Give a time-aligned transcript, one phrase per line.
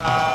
[0.00, 0.29] Uh...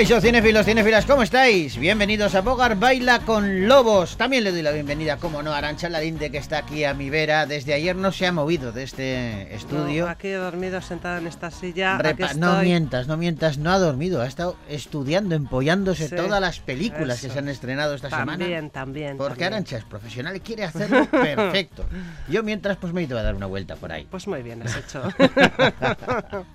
[0.00, 1.76] Caixo, cinefilos, cinefilas, ¿cómo estáis?
[1.76, 4.16] Bienvenidos a Bogar Baila con Lobos.
[4.16, 7.10] También le doy la bienvenida, como no, a Arancha Lalinde, que está aquí a mi
[7.10, 7.44] vera.
[7.44, 10.06] Desde ayer no se ha movido de este estudio.
[10.06, 11.98] No, aquí he dormido sentada en esta silla.
[11.98, 12.64] Repa aquí no estoy.
[12.64, 14.22] mientas, no mientas, no ha dormido.
[14.22, 18.38] Ha estado estudiando, empollándose Sí, todas las películas que se han estrenado esta semana.
[18.38, 19.18] También, también.
[19.18, 19.52] Porque también.
[19.52, 21.84] Arancha es profesional y quiere hacerlo perfecto.
[22.26, 24.06] Yo mientras pues me he ido a dar una vuelta por ahí.
[24.10, 25.02] Pues muy bien has hecho.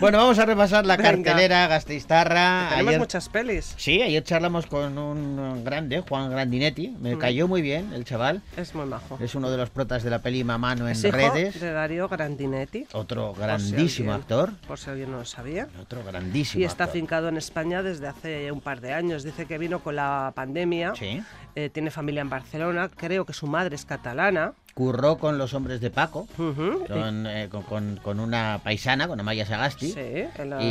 [0.00, 1.10] Bueno, vamos a repasar la Venga.
[1.10, 2.81] cartelera Gasteiztarra.
[2.88, 3.74] Ayer- muchas pelis.
[3.76, 6.96] Sí, ayer charlamos con un grande, Juan Grandinetti.
[7.00, 7.18] Me Mm.
[7.18, 8.42] cayó muy bien el chaval.
[8.56, 9.18] Es muy majo.
[9.20, 11.60] Es uno de los protas de la peli Mamano en Es hijo redes.
[11.60, 12.86] de Darío Grandinetti.
[12.92, 14.52] Otro por si grandísimo alguien- actor.
[14.66, 15.68] Por si alguien no lo sabía.
[15.80, 16.96] Otro grandísimo Y está actor.
[16.96, 19.22] afincado en España desde hace un par de años.
[19.24, 20.94] Dice que vino con la pandemia.
[20.96, 21.22] Sí.
[21.54, 22.88] eh, tiene familia en Barcelona.
[22.96, 24.54] Creo que su madre es catalana.
[24.74, 26.26] Curró con los hombres de Paco.
[26.36, 29.92] Con, eh, con, con- con una paisana, con Amaya Sagasti.
[29.92, 30.02] Sí,
[30.38, 30.62] en la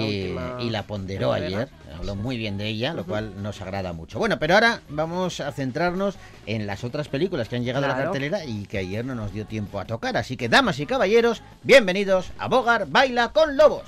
[0.60, 4.18] y, la ponderó ayer, habló muy bien de ella, lo cual nos agrada mucho.
[4.18, 6.16] Bueno, pero ahora vamos a centrarnos
[6.48, 9.34] en las otras películas que han llegado a la cartelera y que ayer no nos
[9.34, 10.18] dio tiempo a tocar.
[10.18, 13.84] Así que, damas y caballeros, bienvenidos a Bogar Baila con Lobos.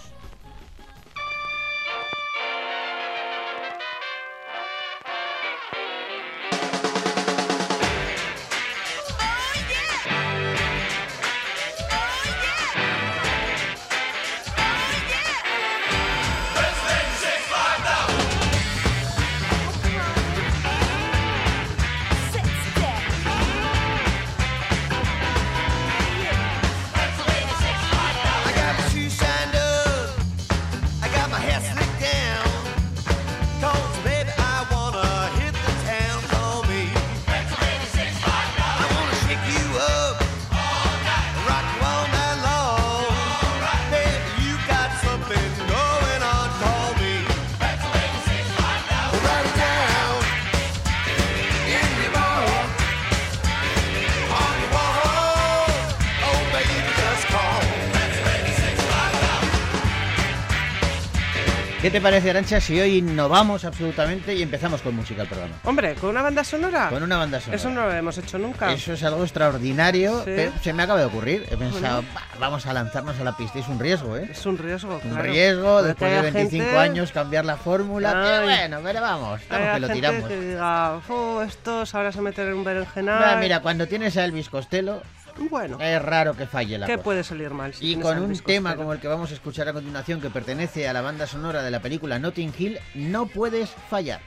[61.94, 65.54] Te parece, Arancha, si hoy innovamos absolutamente y empezamos con música el programa?
[65.64, 66.90] Hombre, ¿con una banda sonora?
[66.90, 67.56] Con una banda sonora.
[67.56, 68.74] Eso no lo hemos hecho nunca.
[68.74, 70.18] Eso es algo extraordinario.
[70.24, 70.32] Sí.
[70.36, 71.46] pero se me acaba de ocurrir.
[71.52, 73.60] He pensado, "Bah, vamos a lanzarnos a la pista.
[73.60, 74.28] Es un riesgo, ¿eh?
[74.32, 75.22] Es un riesgo, Un claro.
[75.24, 78.10] riesgo, Puede después de haya 25 gente- años, cambiar la fórmula.
[78.12, 78.44] Pero Ay.
[78.44, 80.28] bueno, pero vamos, estamos que lo tiramos.
[80.30, 83.40] que diga, "Oh, estos ahora se meten en un berenjenal.
[83.40, 85.04] Mira, cuando tienes a Elvis Costello,
[85.50, 87.04] Bueno, es raro que falle la ¿qué cosa.
[87.04, 87.74] puede salir mal?
[87.74, 90.88] si Y con un tema como el que vamos a escuchar a continuación, que pertenece
[90.88, 94.22] a la banda sonora de la película Notting Hill, no puedes fallar.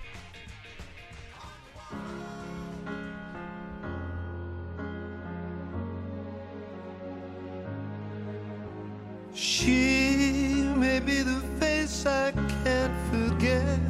[9.35, 12.33] She may be the face I
[12.65, 13.81] can't forget,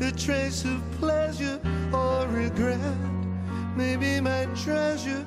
[0.00, 1.58] a trace of pleasure
[1.92, 2.78] or regret.
[3.76, 5.26] Maybe my treasure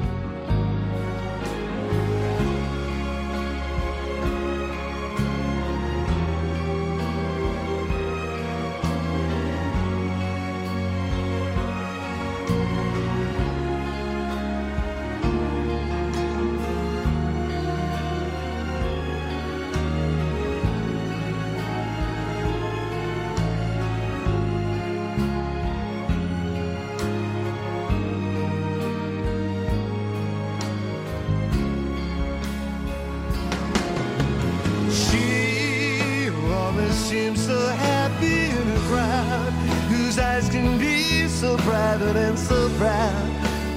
[41.41, 43.29] So private and so proud.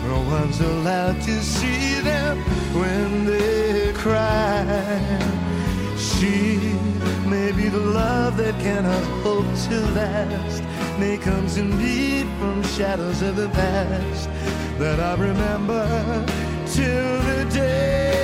[0.07, 2.37] No one's allowed to see them
[2.79, 4.67] when they cry.
[5.97, 6.59] She
[7.27, 10.63] may be the love that cannot hope to last.
[10.99, 14.29] May come to me from shadows of the past
[14.79, 15.87] that I remember
[16.67, 18.24] till the day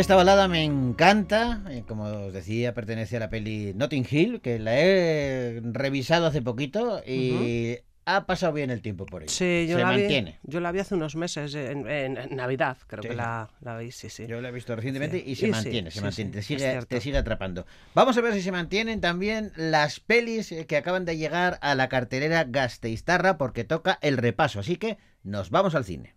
[0.00, 4.58] Esta balada me encanta, eh, como os decía, pertenece a la peli Notting Hill, que
[4.58, 7.76] la he revisado hace poquito y
[8.06, 9.28] ha pasado bien el tiempo por.
[9.28, 10.38] Sí, yo Se la mantiene.
[10.42, 10.50] vi.
[10.52, 13.10] Yo la vi hace unos meses, en, en- en Navidad, creo Sí.
[13.10, 14.26] que la, la vi, sí, sí.
[14.26, 15.24] Yo la he visto recientemente Sí.
[15.26, 17.66] y se Y sí, mantiene, se mantiene, sigue, te sigue atrapando.
[17.94, 21.74] Vamos a ver si se mantienen también las pelis eh, que acaban de llegar a
[21.74, 26.14] la cartelera Gasteiztarra porque toca el repaso, así que nos vamos al cine.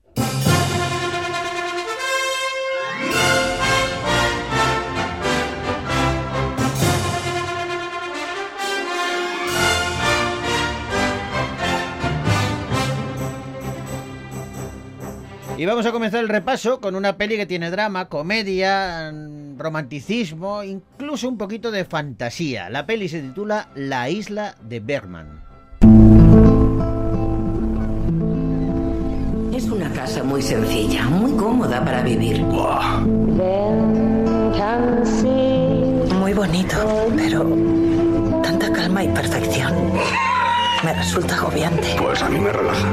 [15.55, 20.63] Y vamos a comenzar el repaso con una peli que tiene drama, comedia, mm, romanticismo,
[20.63, 22.69] incluso un poquito de fantasía.
[22.71, 25.43] La peli se titula La isla de Bergman.
[29.53, 32.41] Es una casa muy sencilla, muy cómoda para vivir.
[36.19, 39.73] Muy bonito, pero tanta calma y perfección.
[40.83, 41.95] Me resulta agobiante.
[42.01, 42.89] Pues a mí me relaja.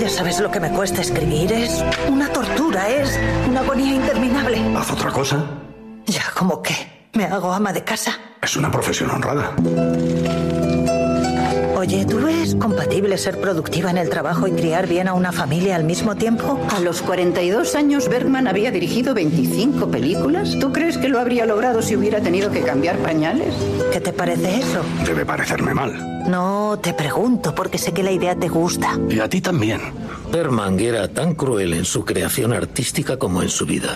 [0.00, 1.52] Ya sabes lo que me cuesta escribir.
[1.52, 4.58] Es una tortura, es una agonía interminable.
[4.74, 5.44] Haz otra cosa.
[6.06, 6.74] Ya, como que
[7.12, 8.18] me hago ama de casa.
[8.40, 9.54] Es una profesión honrada.
[11.80, 15.76] Oye, ¿tú ves compatible ser productiva en el trabajo y criar bien a una familia
[15.76, 16.60] al mismo tiempo?
[16.76, 20.58] A los 42 años Bergman había dirigido 25 películas.
[20.60, 23.54] ¿Tú crees que lo habría logrado si hubiera tenido que cambiar pañales?
[23.94, 24.82] ¿Qué te parece eso?
[25.06, 26.28] Debe parecerme mal.
[26.28, 28.98] No, te pregunto porque sé que la idea te gusta.
[29.08, 29.80] Y a ti también.
[30.30, 33.94] Berman era tan cruel en su creación artística como en su vida.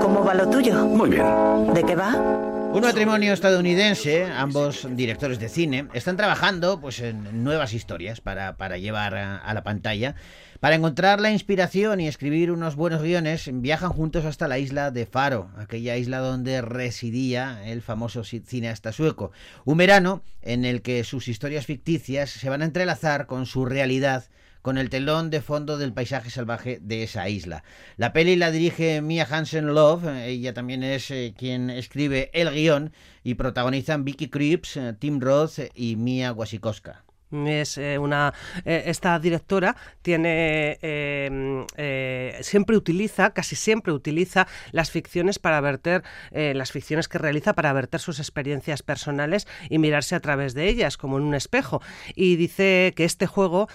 [0.00, 0.86] ¿Cómo va lo tuyo?
[0.86, 1.26] Muy bien.
[1.74, 2.53] ¿De qué va?
[2.74, 8.78] Un matrimonio estadounidense, ambos directores de cine, están trabajando pues, en nuevas historias para, para
[8.78, 10.16] llevar a, a la pantalla.
[10.58, 15.06] Para encontrar la inspiración y escribir unos buenos guiones, viajan juntos hasta la isla de
[15.06, 19.30] Faro, aquella isla donde residía el famoso ci- cineasta sueco.
[19.64, 24.24] Un verano en el que sus historias ficticias se van a entrelazar con su realidad
[24.64, 27.64] con el telón de fondo del paisaje salvaje de esa isla.
[27.98, 32.90] La peli la dirige Mia Hansen Love, ella también es eh, quien escribe el guion
[33.22, 37.03] y protagonizan Vicky Krieps, eh, Tim Roth y Mia Wasikowska.
[37.34, 38.32] Es eh, una
[38.64, 46.02] eh, esta directora tiene eh, eh, siempre utiliza casi siempre utiliza las ficciones para verter
[46.32, 50.96] las ficciones que realiza para verter sus experiencias personales y mirarse a través de ellas
[50.96, 51.80] como en un espejo.
[52.14, 53.68] Y dice que este juego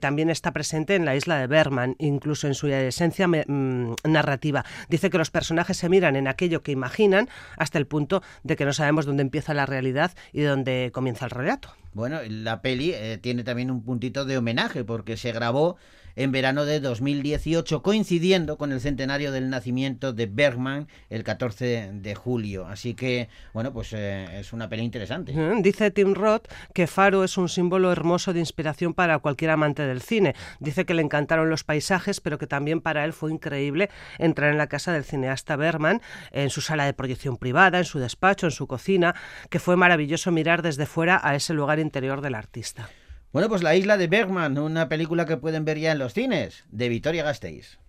[0.00, 4.64] también está presente en la isla de Berman incluso en su esencia mm, narrativa.
[4.88, 8.64] Dice que los personajes se miran en aquello que imaginan hasta el punto de que
[8.64, 13.18] no sabemos dónde empieza la realidad y dónde comienza el relato Bueno, la peli eh,
[13.18, 15.76] tiene también un puntito de homenaje porque se grabó
[16.16, 22.14] en verano de 2018 coincidiendo con el centenario del nacimiento de Bergman el 14 de
[22.14, 22.66] julio.
[22.66, 25.34] Así que, bueno, pues eh, es una peli interesante.
[25.62, 30.02] Dice Tim Roth que Faro es un símbolo hermoso de inspiración para cualquier amante del
[30.02, 30.34] cine.
[30.60, 34.58] Dice que le encantaron los paisajes, pero que también para él fue increíble entrar en
[34.58, 38.52] la casa del cineasta Berman, en su sala de proyección privada, en su despacho, en
[38.52, 39.14] su cocina,
[39.50, 42.88] que fue maravilloso mirar desde fuera a ese lugar interior del artista.
[43.34, 46.62] Bueno, pues La isla de Bergman, una película que pueden ver ya en los cines,
[46.70, 47.80] de Vitoria Gasteiz.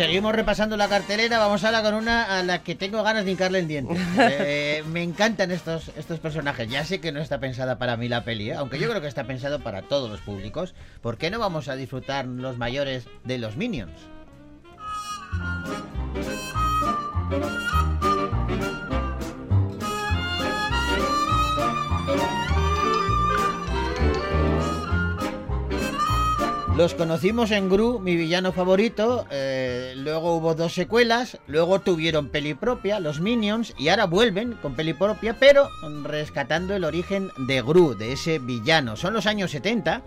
[0.00, 1.38] Seguimos repasando la cartelera.
[1.38, 3.94] Vamos ahora con una a la que tengo ganas de hincarle el diente.
[4.42, 6.68] Eh, me encantan estos, estos personajes.
[6.68, 8.54] Ya sé que no está pensada para mí la peli, ¿eh?
[8.54, 10.74] aunque yo creo que está pensado para todos los públicos.
[11.02, 13.92] ¿Por qué no vamos a disfrutar los mayores de los Minions?
[26.80, 29.26] Los conocimos en Gru, mi villano favorito.
[29.30, 31.36] eh, luego hubo dos secuelas.
[31.46, 33.74] Luego tuvieron peli propia, los Minions.
[33.76, 35.68] Y ahora vuelven con peli propia, pero
[36.04, 38.96] rescatando el origen de Gru, de ese villano.
[38.96, 40.00] Son los años 70.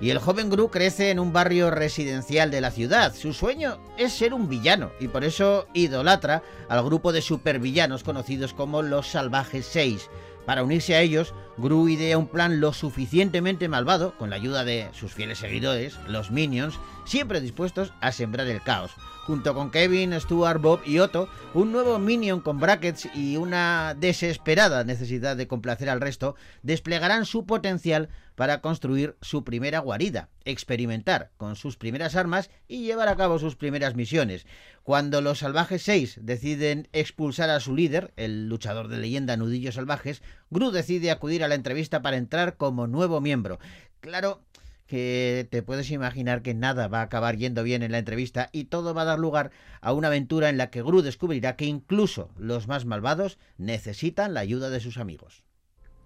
[0.00, 3.12] Y el joven Gru crece en un barrio residencial de la ciudad.
[3.12, 8.54] Su sueño es ser un villano y por eso idolatra al grupo de supervillanos conocidos
[8.54, 10.08] como los Salvajes 6.
[10.50, 14.88] Para unirse a ellos, Gru idea un plan lo suficientemente malvado, con la ayuda de
[14.92, 18.90] sus fieles seguidores, los Minions, siempre dispuestos a sembrar el caos.
[19.30, 24.82] Junto con Kevin, Stuart, Bob y Otto, un nuevo Minion con brackets y una desesperada
[24.82, 26.34] necesidad de complacer al resto,
[26.64, 33.06] desplegarán su potencial para construir su primera guarida, experimentar con sus primeras armas y llevar
[33.06, 34.46] a cabo sus primeras misiones.
[34.82, 40.24] Cuando los Salvajes 6 deciden expulsar a su líder, el luchador de leyenda Nudillos Salvajes,
[40.50, 43.60] Gru decide acudir a la entrevista para entrar como nuevo miembro.
[44.00, 44.42] Claro
[44.90, 48.64] que te puedes imaginar que nada va a acabar yendo bien en la entrevista y
[48.64, 52.32] todo va a dar lugar a una aventura en la que Gru descubrirá que incluso
[52.36, 55.44] los más malvados necesitan la ayuda de sus amigos.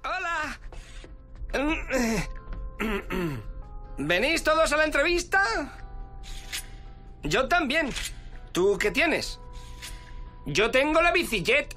[0.05, 0.61] ¡Hola!
[3.97, 5.43] ¿Venís todos a la entrevista?
[7.23, 7.89] Yo también.
[8.53, 9.41] ¿Tú qué tienes?
[10.45, 11.75] Yo tengo la bicijet.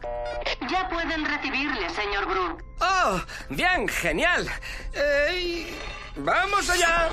[0.69, 2.57] Ya pueden recibirle, señor Gru.
[2.81, 3.21] ¡Oh!
[3.49, 4.45] Bien, genial.
[4.93, 5.67] Eh,
[6.19, 7.09] ¡Vamos allá!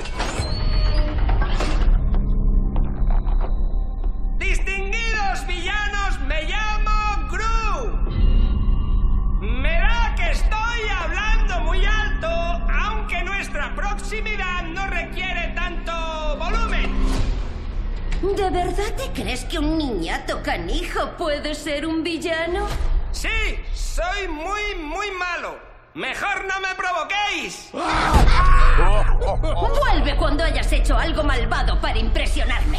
[4.39, 7.99] Distinguidos villanos, me llamo Gru.
[9.41, 15.93] Me da que estoy hablando muy alto, aunque nuestra proximidad no requiere tanto
[16.39, 16.91] volumen.
[18.23, 22.67] ¿De verdad te crees que un niñato canijo puede ser un villano?
[23.13, 23.29] Sí,
[23.75, 25.59] soy muy, muy malo.
[25.93, 27.71] Mejor no me provoquéis.
[28.77, 32.79] Vuelve cuando hayas hecho algo malvado para impresionarme.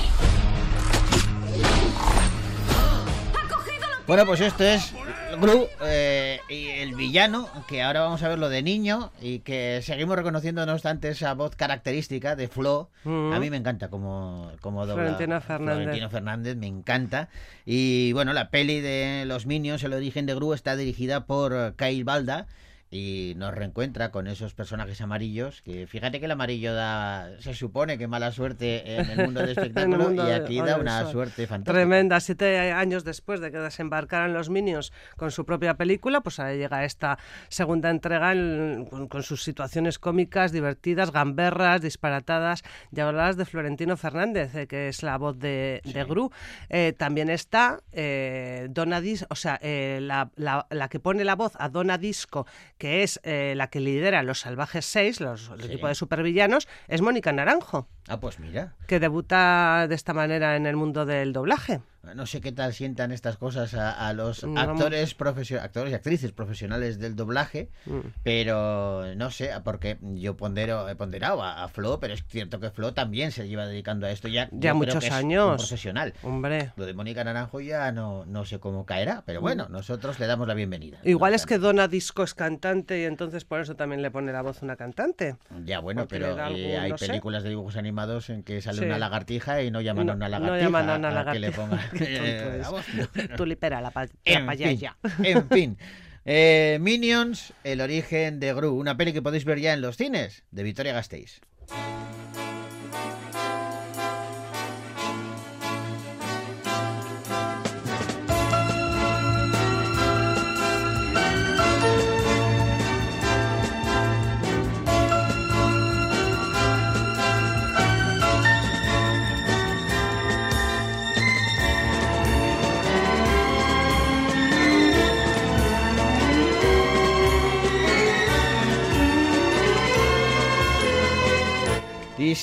[4.07, 4.93] Bueno, pues esto es
[5.41, 10.15] Gru eh, y el villano, que ahora vamos a verlo de niño y que seguimos
[10.15, 12.89] reconociendo, no obstante, esa voz característica de Flo.
[13.03, 13.33] Mm.
[13.33, 15.75] A mí me encanta como, como dobla Florentino Fernández.
[15.75, 17.29] Florentino Fernández, me encanta.
[17.65, 22.03] Y bueno, la peli de los Minions, el origen de Gru, está dirigida por Kyle
[22.03, 22.45] Balda.
[22.97, 27.97] Y nos reencuentra con esos personajes amarillos que fíjate que el amarillo da se supone
[27.97, 31.45] que mala suerte en el mundo del espectáculo mundo y de- aquí da una suerte
[31.45, 31.73] fantástica.
[31.73, 32.21] Tremenda.
[32.21, 36.85] Siete años después de que desembarcaran los Minions con su propia película, pues ahora llega
[36.85, 42.63] esta segunda entrega en- con, con sus situaciones cómicas, divertidas, gamberras, disparatadas.
[42.91, 46.31] Ya hablabas de Florentino Fernández, eh, que es la voz de, de Gru.
[46.69, 51.53] Eh, también está eh, Donna Dis- o sea, la, la- la que pone la voz
[51.59, 52.47] a Donna Disco,
[52.77, 55.67] que es eh, la que lidera los Salvajes 6, los, el Sí.
[55.67, 58.73] equipo de supervillanos, es Mónica Naranjo, Ah, pues mira.
[58.87, 61.81] que debuta de esta manera en el mundo del doblaje.
[62.13, 65.95] No sé qué tal sientan estas cosas a, a los No, actores profesio- actores y
[65.95, 67.99] actrices profesionales del doblaje, Mm.
[68.23, 72.69] pero no sé, porque yo pondero, he ponderado a, a Flo, pero es cierto que
[72.69, 75.57] Flo también se lleva dedicando a esto ya, Ya creo muchos que es un años.
[75.61, 76.13] profesional.
[76.23, 76.71] Hombre.
[76.75, 80.47] Lo de Mónica Naranjo ya no, no sé cómo caerá, pero bueno, nosotros le damos
[80.47, 80.99] la bienvenida.
[81.03, 81.09] Mm.
[81.09, 84.31] Igual No es que Donna Disco es cantante y entonces por eso también le pone
[84.31, 85.37] la voz una cantante.
[85.65, 87.07] Ya, bueno, pero eh, hay no sé.
[87.07, 88.85] películas de dibujos animados en que sale Sí.
[88.85, 90.63] una lagartija y no llaman a una no lagartija.
[90.65, 91.89] llaman a una a que le lagartija.
[92.07, 92.39] eh,
[93.27, 93.45] tonto
[93.81, 94.07] la pa-
[94.67, 94.73] fin,
[95.23, 95.77] en fin.
[96.25, 100.43] Eh, Minions, el origen de Gru, una peli que podéis ver ya en los cines
[100.51, 101.39] de Victoria Gasteiz.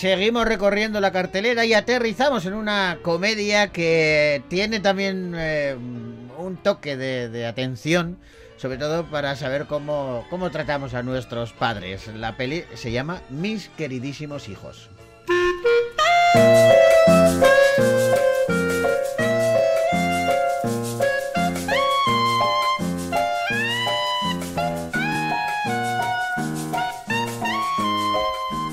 [0.02, 6.96] Seguimos recorriendo la cartelera y aterrizamos en una comedia que tiene también eh, un toque
[6.96, 8.18] de, de atención,
[8.56, 12.08] sobre todo para saber cómo, cómo tratamos a nuestros padres.
[12.16, 14.90] La peli se llama Mis queridísimos hijos.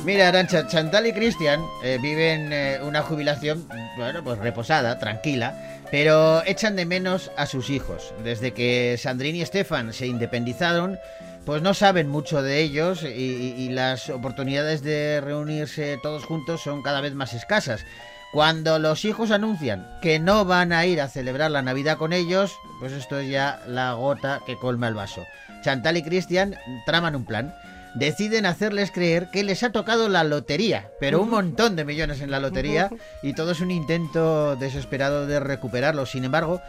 [0.10, 5.54] Mira, Arancha, Chantal y Cristian eh, viven eh, una jubilación, bueno, pues reposada, tranquila,
[5.92, 8.12] pero echan de menos a sus hijos.
[8.24, 10.98] Desde que Sandrine y Stefan se independizaron,
[11.46, 17.02] pues no saben mucho de ellos y, las oportunidades de reunirse todos juntos son cada
[17.02, 17.86] vez más escasas.
[18.34, 22.58] Cuando los hijos anuncian que no van a ir a celebrar la Navidad con ellos,
[22.80, 25.24] pues esto es ya la gota que colma el vaso.
[25.62, 26.56] Chantal y Cristian
[26.88, 27.54] traman un plan.
[27.96, 32.32] Deciden hacerles creer que les ha tocado la lotería, pero un montón de millones en
[32.32, 32.90] la lotería
[33.24, 36.06] y todo es un intento desesperado de recuperarlo.
[36.06, 36.62] Sin embargo,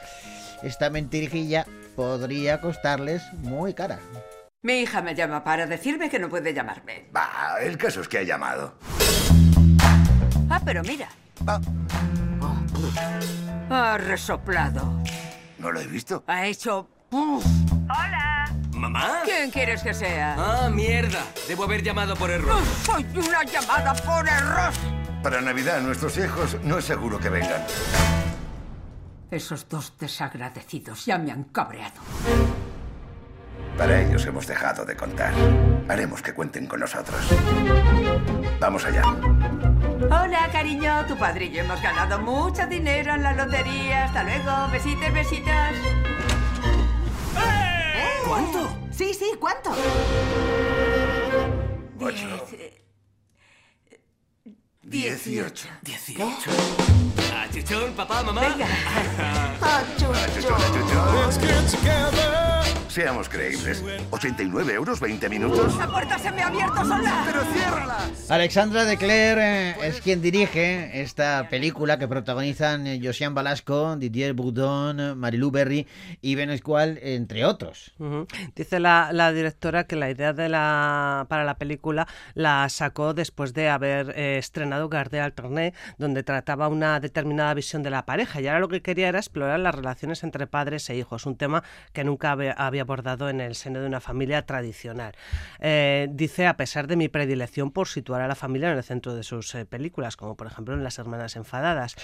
[0.63, 3.99] esta mentirijilla podría costarles muy cara.
[4.63, 7.07] Mi hija me llama para decirme que no puede llamarme.
[7.13, 8.75] Bah, el caso es que ha llamado.
[10.49, 11.09] Ah, pero mira.
[13.71, 15.03] Ha resoplado.
[15.59, 16.25] No lo he visto.
[16.27, 16.89] Ha hecho...
[17.11, 17.45] ¡puf!
[18.81, 19.21] ¿Mamá?
[19.25, 20.37] ¿Quién quieres que sea?
[20.39, 21.23] Ah, mierda.
[21.47, 22.59] Debo haber llamado por error.
[22.59, 24.73] ¡No soy una llamada por error!
[25.23, 27.63] Para Navidad nuestros hijos no es seguro que vengan.
[29.31, 32.01] Esos dos desagradecidos ya me han cabreado.
[33.77, 35.35] Para ellos hemos dejado de contar.
[35.87, 37.21] Haremos que cuenten con nosotros.
[38.61, 39.03] Vamos allá.
[40.11, 41.05] Hola, cariño.
[41.07, 44.05] Tu padre y yo hemos ganado mucho dinero en la lotería.
[44.05, 44.73] Hasta luego.
[44.73, 46.10] Besitos, besitos.
[48.31, 48.71] ¿Cuánto?
[48.93, 49.71] Sí, sí, ¿cuánto?
[52.01, 52.47] Ocho.
[54.83, 55.69] Dieciocho.
[55.83, 56.51] Dieciocho.
[57.53, 58.43] Chichón, papá, mamá.
[58.43, 58.67] Venga.
[59.61, 60.61] Achuchón, achuchón.
[62.91, 63.85] Seamos creíbles.
[64.11, 65.77] 89 euros, 20 minutos.
[65.79, 67.23] ¡La puerta se me ha abierto sola!
[67.25, 67.99] ¡Pero ciérrala!
[68.29, 75.17] Alexandra de eh, es quien dirige esta película que protagonizan eh, Josiane Balasco, Didier Bourdon,
[75.17, 75.87] Marilou Berry
[76.21, 77.93] y Ben Escual, entre otros.
[78.57, 83.55] Dice la, la directora que la idea de la, para la película la sacó después
[83.55, 88.49] de haber eh, estrenado Garde Alterné, donde trataba una determinada visión de la pareja y
[88.49, 91.63] ahora lo que quería era explorar las relaciones entre padres e hijos, un tema
[91.93, 95.13] que nunca habe- había abordado en el seno de una familia tradicional.
[95.59, 99.15] Eh, dice, a pesar de mi predilección por situar a la familia en el centro
[99.15, 101.97] de sus eh, películas, como por ejemplo en Las Hermanas Enfadadas.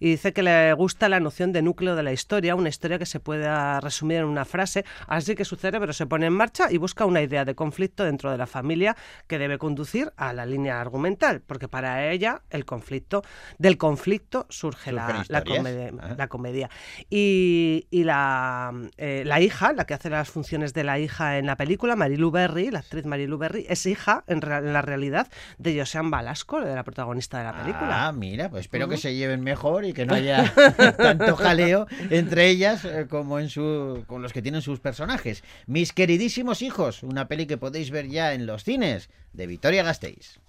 [0.00, 3.06] Y dice que le gusta la noción de núcleo de la historia, una historia que
[3.06, 6.78] se pueda resumir en una frase, así que su cerebro se pone en marcha y
[6.78, 10.80] busca una idea de conflicto dentro de la familia que debe conducir a la línea
[10.80, 13.22] argumental, porque para ella el conflicto,
[13.58, 15.92] del conflicto surge la, la comedia.
[16.00, 16.14] Ah.
[16.16, 16.70] la comedia.
[17.10, 21.44] Y, y la, eh, la hija, la que hace las funciones de la hija en
[21.44, 25.78] la película, Marilu Berry, la actriz Marilu Berry, es hija en, en la realidad de
[25.78, 28.06] Josean Balasco, de la protagonista de la película.
[28.06, 30.50] Ah, mira, pues espero que se lleven mejor y que no haya
[30.96, 35.44] tanto jaleo entre ellas eh, como en su con los que tienen sus personajes.
[35.66, 40.40] Mis queridísimos hijos, una peli que podéis ver ya en los cines de Victoria Gasteiz.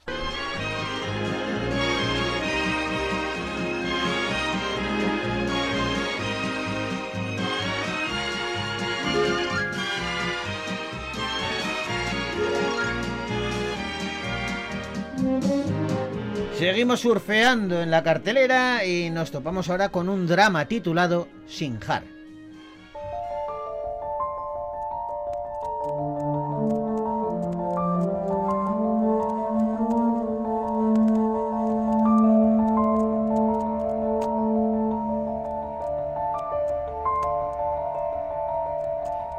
[16.66, 22.02] Seguimos surfeando en la cartelera y nos topamos ahora con un drama titulado Sinjar.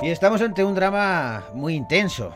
[0.00, 2.32] Y estamos ante un drama muy intenso.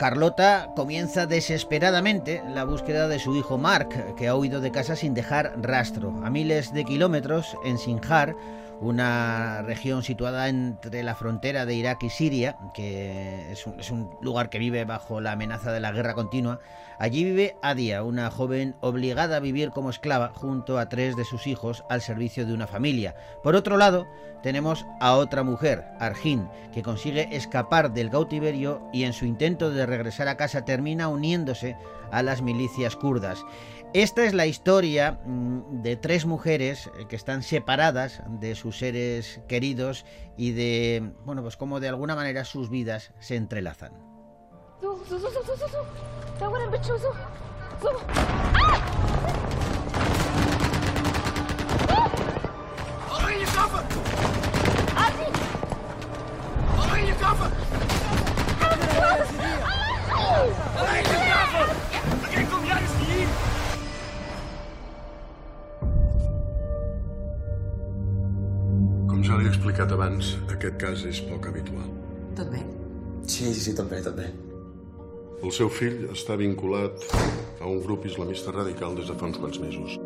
[0.00, 5.12] Carlota comienza desesperadamente la búsqueda de su hijo Mark, que ha huido de casa sin
[5.12, 6.14] dejar rastro.
[6.24, 8.34] A miles de kilómetros en Sinjar,
[8.80, 14.58] una región situada entre la frontera de Irak y Siria, que es un, lugar que
[14.58, 16.60] vive bajo la amenaza de la guerra continua.
[16.98, 21.46] Allí vive Adia, una joven obligada a vivir como esclava junto a tres de sus
[21.46, 23.14] hijos al servicio de una familia.
[23.42, 24.06] Por otro lado,
[24.42, 29.84] tenemos a otra mujer, Arjin, que consigue escapar del cautiverio y en su intento de
[29.84, 31.76] regresar a casa termina uniéndose
[32.10, 33.44] a las milicias kurdas.
[33.92, 39.40] Esta es la historia mm, de tres mujeres eh, que están separadas de sus seres
[39.48, 43.92] queridos y de, bueno, pues como de alguna manera sus vidas se entrelazan.
[69.60, 71.88] Explicat abans, aquest cas és poc habitual.
[72.38, 72.62] Tot bé?
[73.28, 74.30] Sí, sí, sí, tot bé, tot bé.
[75.44, 77.04] El seu fill està vinculat
[77.60, 79.99] a un grup islamista radical des de fa uns quants mesos.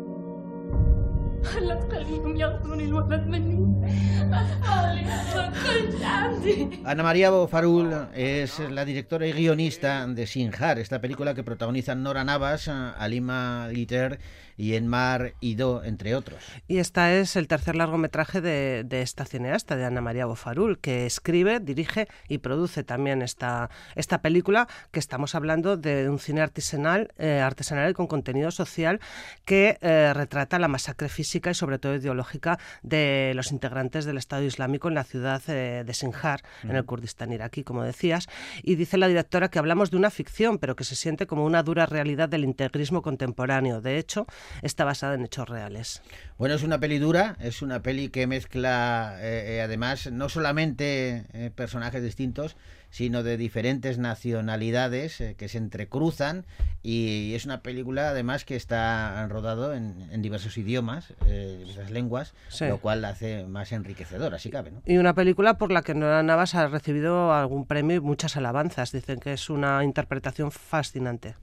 [1.60, 3.90] لا تخليهم ياخذون الولد مني
[4.32, 11.00] أطفالي ما كنت عندي Ana María Bofarul es la directora y guionista de Sinjar, esta
[11.00, 14.18] película que protagonizan Nora Navas, Alima Liter
[14.56, 16.42] y Enmar Ido, entre otros.
[16.68, 21.06] Y esta es el tercer largometraje de, de esta cineasta, de Ana María Bofarul, que
[21.06, 27.12] escribe, dirige y produce también esta, esta película, que estamos hablando de un cine artesanal,
[27.18, 29.00] eh, artesanal y con contenido social
[29.44, 34.43] que eh, retrata la masacre física y sobre todo ideológica de los integrantes del Estado
[34.43, 38.27] Islámico en la ciudad eh, de Sinjar, en el Kurdistán iraquí, como decías.
[38.63, 41.63] Y dice la directora que hablamos de una ficción, pero que se siente como una
[41.63, 43.81] dura realidad del integrismo contemporáneo.
[43.81, 44.25] De hecho,
[44.61, 46.01] está basada en hechos reales.
[46.37, 51.25] Bueno, es una peli dura, es una peli que mezcla eh, eh, además no solamente
[51.55, 52.55] personajes distintos,
[52.95, 56.45] sino de diferentes nacionalidades eh, que se entrecruzan
[56.81, 62.33] y es una película además que está rodado en, en diversos idiomas, eh, diversas lenguas,
[62.47, 62.63] Sí.
[62.67, 64.81] lo cual la hace más enriquecedora, si cabe, ¿no?
[64.85, 68.93] Y una película por la que Nora Navas ha recibido algún premio y muchas alabanzas.
[68.93, 71.35] Dicen que es una interpretación fascinante.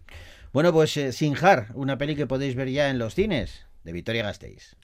[0.54, 4.22] Bueno, pues eh, Sinjar, una peli que podéis ver ya en los cines de Victoria
[4.22, 4.74] Gasteiz.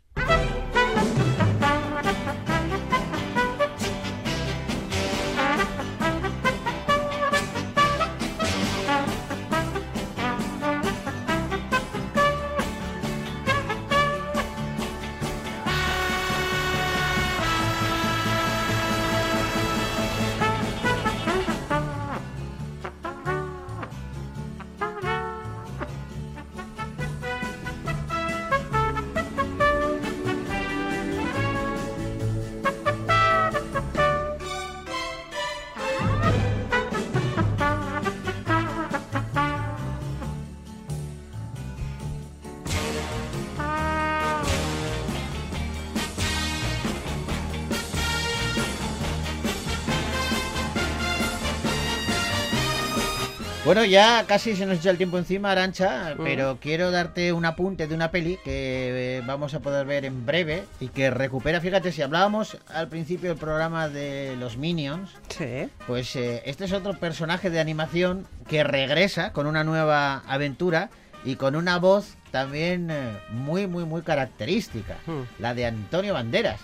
[53.68, 57.87] Bueno, ya casi se nos echa el tiempo encima, Arancha, pero quiero darte un apunte
[57.87, 61.92] de una peli que eh, vamos a poder ver en breve y que recupera, fíjate,
[61.92, 65.68] si hablábamos al principio del programa de los Minions, Sí.
[65.87, 70.88] pues eh, este es otro personaje de animación que regresa con una nueva aventura
[71.22, 74.96] y con una voz también eh, muy, muy, muy característica,
[75.38, 76.59] la de Antonio Banderas.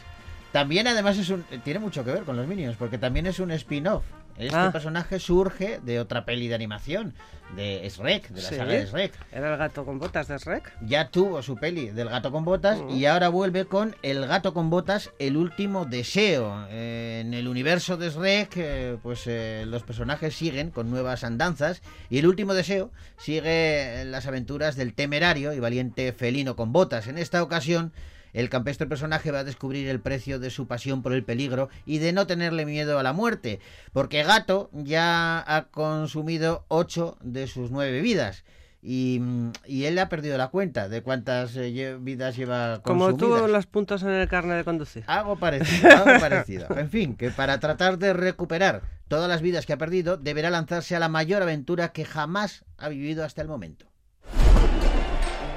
[0.53, 3.51] También además es un, tiene mucho que ver con los Minions, porque también es un
[3.51, 4.05] spin-off.
[4.37, 4.70] Este Ah.
[4.73, 7.14] personaje surge de otra peli de animación,
[7.55, 8.57] de Shrek, de la Sí.
[8.57, 9.12] saga de Shrek.
[9.31, 10.73] Era el gato con botas de Shrek.
[10.83, 12.90] Ya tuvo su peli del gato con botas Mm.
[12.90, 16.66] y ahora vuelve con El gato con botas, el último deseo.
[16.70, 21.81] Eh, en el universo de Shrek, eh, pues eh, los personajes siguen con nuevas andanzas
[22.11, 27.07] y el último deseo sigue las aventuras del temerario y valiente felino con botas.
[27.07, 27.92] En esta ocasión,
[28.35, 31.99] el campestre personaje va a descubrir el precio de su pasión por el peligro y
[31.99, 33.61] de no tenerle miedo a la muerte,
[33.94, 38.44] porque Gato ya ha consumido ocho de sus nueve vidas.
[38.87, 39.18] Y,
[39.64, 43.40] y él ha perdido la cuenta de cuántas eh, vidas lleva Como consumidas.
[43.40, 45.05] tú los puntos en el carnet de conducir.
[45.07, 46.66] Algo parecido, algo parecido.
[46.77, 50.94] En fin, que para tratar de recuperar todas las vidas que ha perdido, deberá lanzarse
[50.94, 53.87] a la mayor aventura que jamás ha vivido hasta el momento.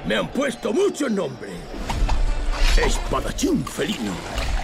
[0.06, 1.50] Me han puesto mucho nombre.
[2.84, 4.12] Espadachín felino.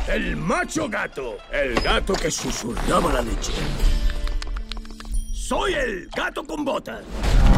[0.06, 1.36] El macho gato.
[1.50, 3.52] El gato que susurraba la leche.
[5.32, 7.02] Soy el gato con botas.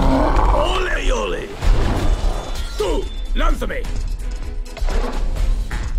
[0.01, 1.49] ¡Ole y ole!
[2.79, 3.05] ¡Tú!
[3.35, 3.83] ¡Lánzame!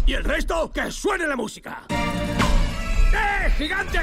[0.06, 1.84] Y el resto, que suene la música.
[1.90, 4.00] ¡Eh, gigante!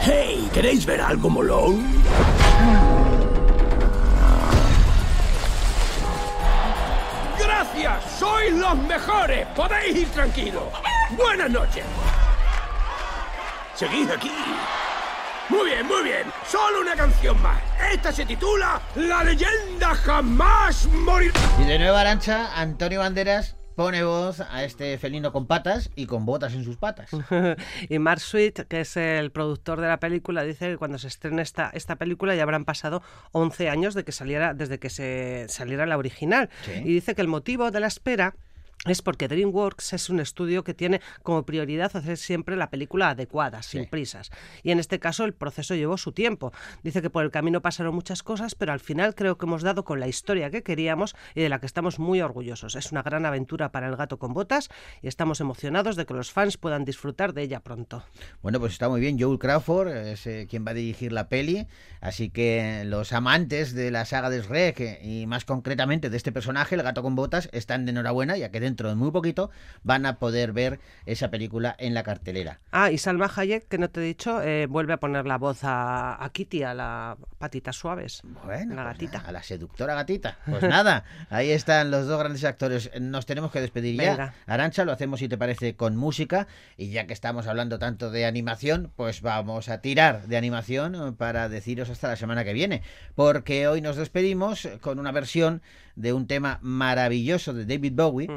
[0.00, 0.48] ¡Hey!
[0.52, 1.84] ¿Queréis ver algo molón?
[7.74, 8.18] ¡Gracias!
[8.20, 9.46] ¡Sois los mejores!
[9.48, 10.62] ¡Podéis ir tranquilos!
[11.10, 11.84] ¡Buenas noches!
[13.74, 14.30] Seguid aquí.
[15.48, 16.22] Muy bien, muy bien.
[16.46, 17.58] Solo una canción más.
[17.92, 21.40] Esta se titula La leyenda jamás morirá.
[21.58, 26.26] Y de nuevo Arancha, Antonio Banderas pone voz a este felino con patas y con
[26.26, 27.10] botas en sus patas.
[27.88, 31.42] y Mark Sweet, que es el productor de la película, dice que cuando se estrene
[31.42, 35.86] esta, esta película ya habrán pasado 11 años de que saliera, desde que se saliera
[35.86, 36.50] la original.
[36.64, 36.72] Sí.
[36.84, 38.34] Y dice que el motivo de la espera
[38.86, 43.62] es porque DreamWorks es un estudio que tiene como prioridad hacer siempre la película adecuada,
[43.62, 44.30] sin prisas.
[44.62, 46.52] Y en este caso el proceso llevó su tiempo.
[46.82, 49.84] Dice que por el camino pasaron muchas cosas, pero al final creo que hemos dado
[49.84, 52.74] con la historia que queríamos y de la que estamos muy orgullosos.
[52.74, 54.68] Es una gran aventura para el gato con botas
[55.02, 58.04] y estamos emocionados de que los fans puedan disfrutar de ella pronto.
[58.42, 59.18] Bueno, pues está muy bien.
[59.18, 61.66] Joel Crawford es eh, quien va a dirigir la peli,
[62.00, 66.32] así que los amantes de la saga de Shrek eh, y más concretamente de este
[66.32, 69.50] personaje, el gato con botas, están de enhorabuena, ya que dentro de muy poquito
[69.82, 72.60] van a poder ver esa película en la cartelera.
[72.72, 75.64] Ah, y Salma Hayek, que no te he dicho, eh, vuelve a poner la voz
[75.64, 78.22] a, a Kitty, a la patitas suaves.
[78.44, 79.18] Bueno, la pues gatita.
[79.26, 80.38] A la seductora gatita.
[80.48, 82.90] Pues nada, ahí están los dos grandes actores.
[83.00, 84.10] Nos tenemos que despedir ya.
[84.10, 84.34] Venga.
[84.46, 86.46] Arancha, lo hacemos si te parece con música.
[86.76, 91.12] Y ya que estamos hablando tanto de animación, pues vamos a tirar de animación eh,
[91.16, 92.82] para deciros hasta la semana que viene.
[93.14, 95.62] Porque hoy nos despedimos con una versión
[95.96, 98.28] de un tema maravilloso de David Bowie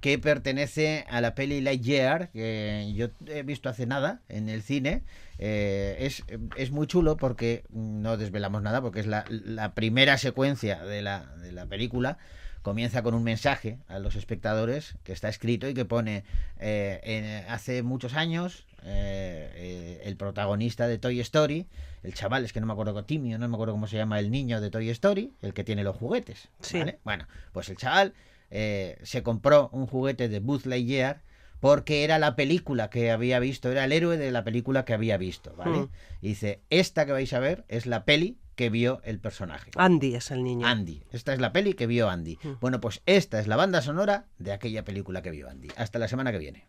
[0.00, 5.02] que pertenece a la peli Lightyear que yo he visto hace nada en el cine.
[5.38, 6.24] Eh, es,
[6.56, 11.26] es muy chulo porque no desvelamos nada porque es la, la primera secuencia de la,
[11.36, 12.18] de la película
[12.64, 16.24] comienza con un mensaje a los espectadores que está escrito y que pone
[16.58, 21.66] eh, en- hace muchos años eh, eh, el protagonista de Toy Story,
[22.02, 24.30] el chaval, es que no me acuerdo, Timio, no me acuerdo cómo se llama el
[24.30, 26.48] niño de Toy Story, el que tiene los juguetes.
[26.60, 26.78] Sí.
[26.78, 26.98] ¿vale?
[27.04, 28.14] Bueno, pues el chaval
[28.50, 31.22] eh, se compró un juguete de Buzz Lightyear
[31.60, 35.16] porque era la película que había visto, era el héroe de la película que había
[35.18, 35.78] visto, ¿vale?
[35.78, 35.88] Mm.
[36.22, 39.70] Y dice, esta que vais a ver es la peli que vio el personaje.
[39.76, 40.66] Andy es el niño.
[40.66, 41.02] Andy.
[41.10, 42.38] Esta es la peli que vio Andy.
[42.60, 45.68] Bueno, pues esta es la banda sonora de aquella película que vio Andy.
[45.76, 46.68] Hasta la semana que viene.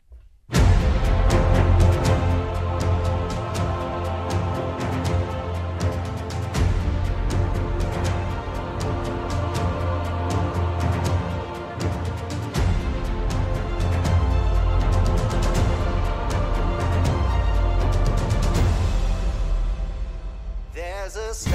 [20.73, 21.47] There's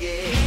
[0.00, 0.37] Yeah.